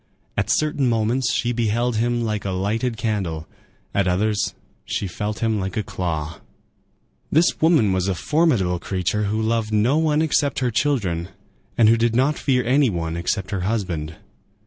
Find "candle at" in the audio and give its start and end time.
2.97-4.07